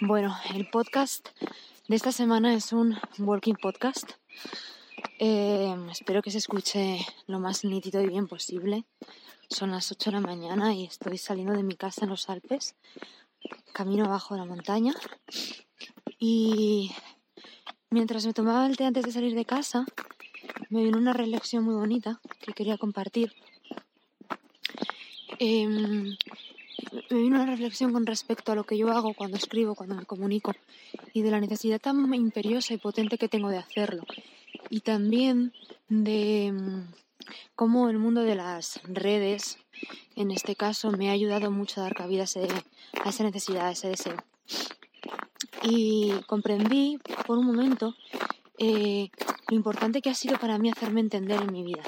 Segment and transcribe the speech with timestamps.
[0.00, 1.28] Bueno, el podcast
[1.86, 4.10] de esta semana es un working podcast.
[5.20, 6.98] Eh, espero que se escuche
[7.28, 8.84] lo más nítido y bien posible.
[9.48, 12.74] Son las 8 de la mañana y estoy saliendo de mi casa en los Alpes,
[13.72, 14.94] camino abajo de la montaña.
[16.18, 16.90] Y
[17.88, 19.86] mientras me tomaba el té antes de salir de casa,
[20.70, 23.32] me vino una reflexión muy bonita que quería compartir.
[25.38, 26.16] Em,
[27.10, 30.04] me vino una reflexión con respecto a lo que yo hago cuando escribo, cuando me
[30.04, 30.52] comunico,
[31.12, 34.04] y de la necesidad tan imperiosa y potente que tengo de hacerlo.
[34.70, 35.52] Y también
[35.88, 36.94] de mm,
[37.54, 39.58] cómo el mundo de las redes,
[40.16, 43.88] en este caso, me ha ayudado mucho a dar cabida a, esa necesidad, a ese
[43.88, 44.16] deseo.
[45.62, 47.94] Y comprendí por un momento
[48.58, 49.10] eh,
[49.48, 51.82] lo importante que ha sido para mí hacerme entender en mi vida.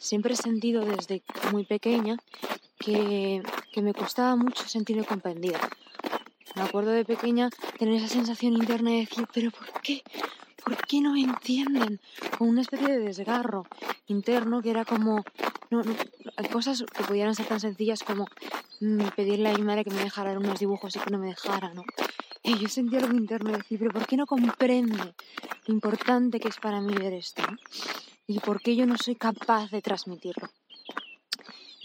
[0.00, 2.16] Siempre he sentido desde muy pequeña
[2.78, 3.42] que,
[3.82, 5.58] me costaba mucho sentirme comprendida.
[6.54, 10.02] Me acuerdo de pequeña tener esa sensación interna de decir, pero ¿por qué?
[10.64, 12.00] ¿Por qué no me entienden?
[12.38, 13.66] Con una especie de desgarro
[14.06, 15.24] interno que era como...
[15.70, 15.82] No,
[16.50, 18.26] cosas que pudieran ser tan sencillas como
[18.80, 21.74] mm, pedirle a mi madre que me dejara unos dibujos y que no me dejara,
[21.74, 21.84] ¿no?
[22.42, 25.14] Y yo sentía algo interno de decir, pero ¿por qué no comprende
[25.66, 27.42] lo importante que es para mí ver esto?
[28.26, 30.48] ¿Y por qué yo no soy capaz de transmitirlo?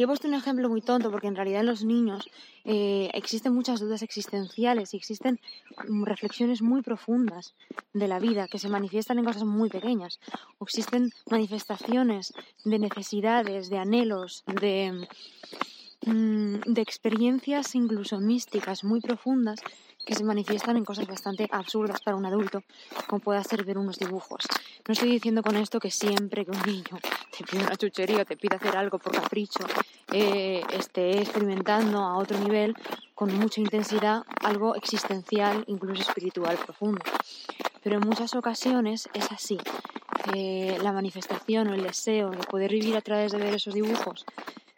[0.01, 2.27] Y he puesto un ejemplo muy tonto porque en realidad en los niños
[2.65, 5.39] eh, existen muchas dudas existenciales y existen
[5.87, 7.53] mm, reflexiones muy profundas
[7.93, 10.19] de la vida que se manifiestan en cosas muy pequeñas.
[10.57, 12.33] O existen manifestaciones
[12.65, 15.07] de necesidades, de anhelos, de,
[16.07, 19.59] mm, de experiencias incluso místicas muy profundas
[20.05, 22.63] que se manifiestan en cosas bastante absurdas para un adulto,
[23.07, 24.43] como puede ser ver unos dibujos.
[24.87, 26.99] No estoy diciendo con esto que siempre que un niño
[27.37, 29.63] te pide una chuchería o te pide hacer algo por capricho,
[30.11, 32.75] eh, esté experimentando a otro nivel,
[33.13, 37.01] con mucha intensidad, algo existencial, incluso espiritual profundo.
[37.83, 39.57] Pero en muchas ocasiones es así.
[40.33, 44.25] la manifestación o el deseo de poder vivir a través de ver esos dibujos,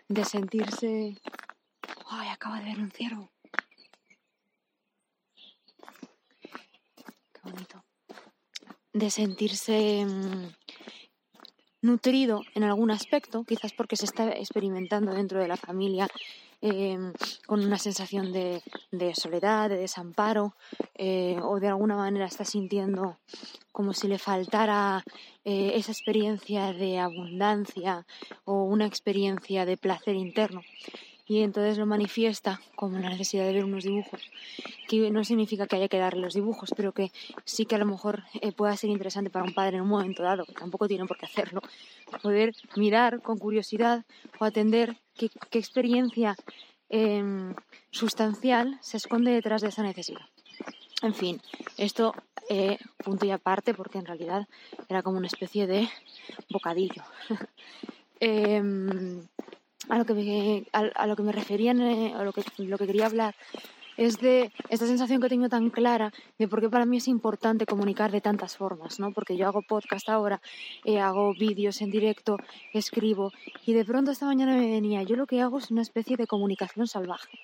[0.08, 1.16] de sentirse...
[2.10, 3.30] ¡Ay, acaba de ver un ciervo!
[8.94, 10.54] De sentirse mm,
[11.82, 16.08] nutrido en algún aspecto, quizás porque se está experimentando dentro de la familia
[16.62, 17.12] em,
[17.46, 18.62] con una sensación de,
[19.16, 20.56] soledad, de desamparo,
[20.96, 23.20] eh, o de alguna manera está sintiendo
[23.74, 25.04] como si le faltara
[25.44, 28.06] eh, esa experiencia de abundancia
[28.46, 30.62] o una experiencia de placer interno
[31.26, 34.22] y entonces lo manifiesta como la necesidad de ver unos dibujos,
[34.88, 37.12] que no significa que haya que darle los dibujos, pero que
[37.46, 40.24] sí que a lo mejor eh, pueda ser interesante para un padre en un momento
[40.24, 41.62] dado, que tampoco tiene por qué hacerlo,
[42.22, 44.06] poder mirar con curiosidad
[44.40, 46.36] o atender qué, experiencia
[46.90, 47.56] em,
[47.92, 50.28] sustancial se esconde detrás de esa necesidad.
[51.02, 51.42] En fin,
[51.78, 52.14] esto
[52.50, 54.48] eh, punto y aparte porque en realidad
[54.90, 55.90] era como una especie de
[56.50, 57.04] bocadillo.
[58.26, 59.28] Em,
[59.90, 62.88] a lo que me, a, lo que me refería, eh, a lo que, lo que
[62.88, 63.36] quería hablar,
[63.98, 67.66] es de esta sensación que tengo tan clara de por qué para mí es importante
[67.66, 69.12] comunicar de tantas formas, ¿no?
[69.12, 70.42] Porque yo hago podcast ahora,
[70.84, 72.38] eh, hago vídeos en directo,
[72.74, 73.32] escribo,
[73.66, 76.28] y de pronto esta mañana me venía, yo lo que hago es una especie de
[76.28, 77.40] comunicación salvaje,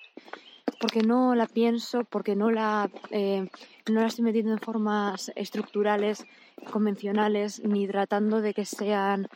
[0.80, 3.48] porque no la pienso, porque no la, eh,
[3.88, 6.26] no la estoy metiendo en formas estructurales,
[6.70, 9.28] convencionales, ni tratando de que sean,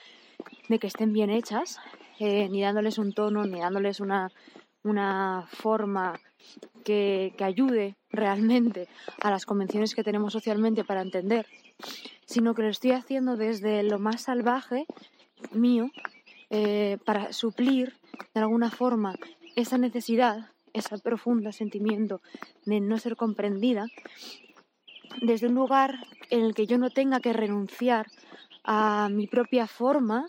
[0.68, 1.78] de que estén bien hechas,
[2.20, 4.30] ni dándoles un tono, ni dándoles una,
[4.82, 6.20] una forma
[6.84, 8.88] que, que, ayude realmente
[9.20, 11.46] a las convenciones que tenemos socialmente para entender,
[12.26, 14.86] sino que lo estoy haciendo desde lo más salvaje
[15.52, 15.90] mío
[16.50, 17.94] eh, para suplir
[18.34, 19.16] de alguna forma
[19.56, 22.20] esa necesidad, ese profundo sentimiento
[22.64, 23.86] de no ser comprendida,
[25.22, 25.96] desde un lugar
[26.30, 28.06] en el que yo no tenga que renunciar
[28.64, 30.28] a mi propia forma,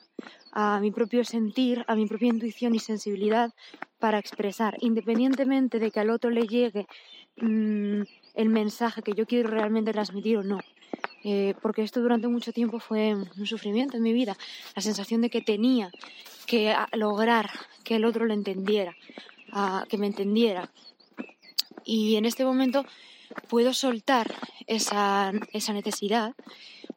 [0.51, 3.53] a mi propio sentir, a mi propia intuición y sensibilidad
[4.00, 6.86] para expresar, independientemente de que al otro le llegue
[7.38, 8.01] mm,
[8.36, 10.59] el mensaje que yo quiero realmente transmitir o no.
[11.24, 14.38] Eh, porque esto durante mucho tiempo fue un sufrimiento en mi vida,
[14.75, 15.89] la sensación de que tenía
[16.45, 17.50] que lograr
[17.83, 18.95] que el otro lo entendiera,
[19.89, 20.71] que me entendiera.
[21.83, 22.86] Y en este momento
[23.50, 24.36] puedo soltar
[24.68, 26.36] esa, esa necesidad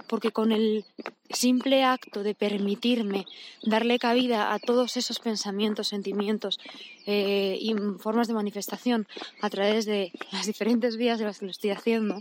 [0.09, 0.85] porque con el
[1.31, 3.27] simple acto de permitirme
[3.63, 6.59] darle cabida a todos esos pensamientos, sentimientos
[7.07, 9.07] eh, y formas de manifestación
[9.41, 12.19] a través de las diferentes vías de las que lo estoy haciendo,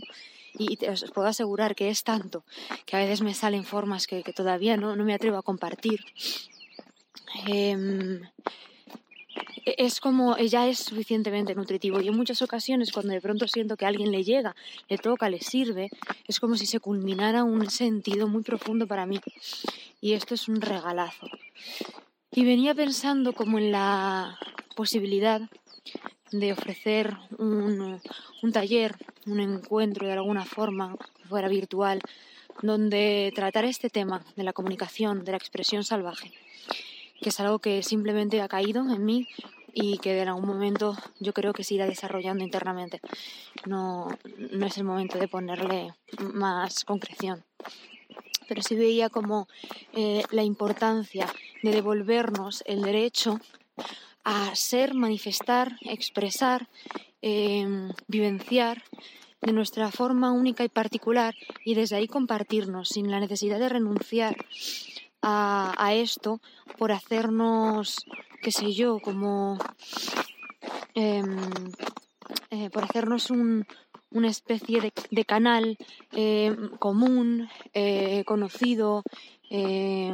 [0.58, 2.44] y os puedo asegurar que es tanto
[2.86, 6.00] que a veces me salen formas que, todavía no, me atrevo a compartir.
[7.46, 8.22] Em,
[9.64, 12.00] es como, ya es suficientemente nutritivo.
[12.00, 14.54] Y en muchas ocasiones cuando de pronto siento que alguien le llega,
[14.88, 15.90] le toca, le sirve,
[16.26, 19.20] es como si se culminara un sentido muy profundo para mí.
[20.00, 21.28] Y esto es un regalazo.
[22.30, 24.38] Y venía pensando como en la
[24.76, 25.40] posibilidad
[26.30, 28.00] de ofrecer un,
[28.42, 28.94] un taller,
[29.26, 30.96] un encuentro de alguna forma,
[31.28, 32.00] fuera virtual,
[32.62, 36.32] donde tratar este tema de la comunicación, de la expresión salvaje,
[37.20, 39.28] que es algo que simplemente ha caído en mí
[39.72, 43.00] y que en algún momento yo creo que se irá desarrollando internamente.
[43.66, 44.08] No,
[44.50, 47.44] no es el momento de ponerle más concreción.
[48.48, 49.46] Pero sí veía como
[49.92, 51.26] eh, la importancia
[51.62, 53.38] de devolvernos el derecho
[54.24, 56.68] a ser, manifestar, expresar,
[57.22, 58.82] em, vivenciar
[59.40, 61.34] de nuestra forma única y particular
[61.64, 64.36] y desde ahí compartirnos sin la necesidad de renunciar
[65.22, 66.40] a, esto
[66.76, 68.04] por hacernos,
[68.42, 69.58] qué sé yo, como
[70.94, 71.36] em,
[72.50, 75.76] eh, por hacernos una especie de, canal
[76.12, 79.02] em, común, eh, conocido,
[79.50, 80.12] eh,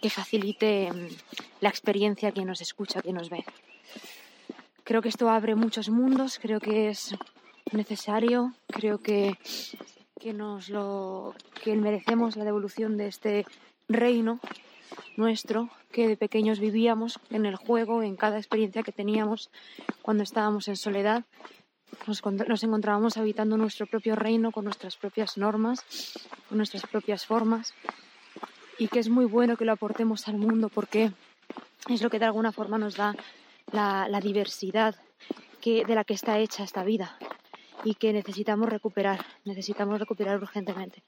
[0.00, 1.08] que facilite em,
[1.60, 3.44] la experiencia a quien nos escucha, a quien nos ve.
[4.84, 7.14] Creo que esto abre muchos mundos, creo que es
[7.72, 9.38] necesario, creo que,
[10.18, 13.46] que nos lo que merecemos la devolución de este
[13.90, 14.40] reino
[15.16, 19.50] nuestro que de pequeños vivíamos en el juego, en cada experiencia que teníamos
[20.02, 21.24] cuando estábamos en soledad.
[22.06, 25.84] Nos, encontrábamos habitando nuestro propio reino con nuestras propias normas,
[26.48, 27.74] con nuestras propias formas
[28.78, 31.12] y que es muy bueno que lo aportemos al mundo porque
[31.88, 33.16] es lo que de alguna forma nos da
[33.72, 34.94] la, diversidad
[35.62, 37.18] de la que está hecha esta vida
[37.84, 41.02] y que necesitamos recuperar, necesitamos recuperar urgentemente.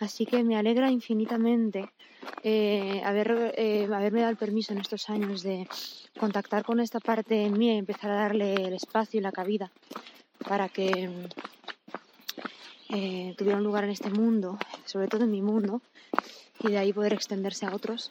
[0.00, 1.90] Así que me alegra infinitamente
[2.42, 5.68] eh, haber, eh, haberme dado el permiso en estos años de
[6.18, 9.70] contactar con esta parte mía y empezar a darle el espacio y la cabida
[10.48, 11.10] para que
[12.88, 15.80] eh, tuviera un lugar en este mundo, sobre todo en mi mundo,
[16.60, 18.10] y de ahí poder extenderse a otros.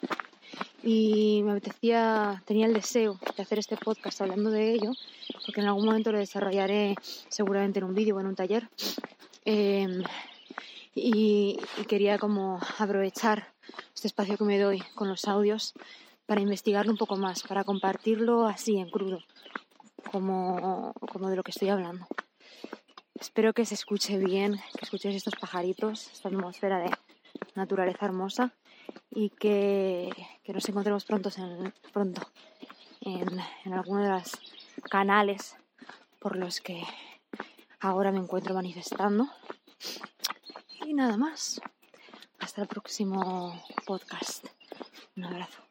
[0.82, 4.92] Y me apetecía, tenía el deseo de hacer este podcast hablando de ello,
[5.46, 6.96] porque en algún momento lo desarrollaré
[7.28, 8.68] seguramente en un vídeo o en un taller.
[10.94, 11.58] Y,
[11.88, 13.52] quería como aprovechar
[13.94, 15.74] este espacio que me doy con los audios
[16.26, 19.20] para investigarlo un poco más, para compartirlo así en crudo,
[20.10, 22.06] como, como de lo que estoy hablando.
[23.14, 26.90] Espero que se escuche bien, que escuchéis estos pajaritos, esta atmósfera de
[27.54, 28.52] naturaleza hermosa
[29.10, 30.10] y que,
[30.46, 32.22] nos encontremos pronto en, pronto
[33.00, 33.28] en,
[33.64, 34.32] en alguno de los
[34.90, 35.56] canales
[36.18, 36.82] por los que
[37.80, 39.28] ahora me encuentro manifestando.
[40.92, 41.58] Y nada más.
[42.38, 44.44] Hasta el próximo podcast.
[45.16, 45.62] Un abrazo.